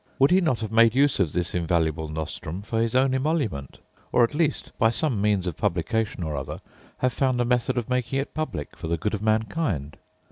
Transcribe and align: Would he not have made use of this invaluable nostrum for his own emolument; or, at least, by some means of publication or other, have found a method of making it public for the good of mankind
Would 0.17 0.31
he 0.31 0.41
not 0.41 0.61
have 0.61 0.71
made 0.71 0.95
use 0.95 1.19
of 1.19 1.31
this 1.31 1.53
invaluable 1.53 2.07
nostrum 2.07 2.63
for 2.63 2.81
his 2.81 2.95
own 2.95 3.13
emolument; 3.13 3.77
or, 4.11 4.23
at 4.23 4.33
least, 4.33 4.71
by 4.79 4.89
some 4.89 5.21
means 5.21 5.45
of 5.45 5.55
publication 5.57 6.23
or 6.23 6.35
other, 6.35 6.59
have 6.97 7.13
found 7.13 7.39
a 7.39 7.45
method 7.45 7.77
of 7.77 7.87
making 7.87 8.17
it 8.19 8.33
public 8.33 8.75
for 8.75 8.87
the 8.87 8.97
good 8.97 9.13
of 9.13 9.21
mankind 9.21 9.97